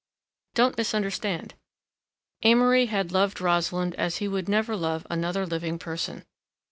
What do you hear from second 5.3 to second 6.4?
living person.